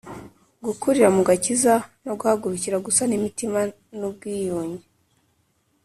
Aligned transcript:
gukurira 0.65 1.07
mu 1.15 1.21
gakiza, 1.29 1.73
no 2.05 2.13
guhagurukira 2.19 2.77
gusana 2.85 3.13
imitima 3.19 3.59
n’ubwiyunge. 3.99 4.85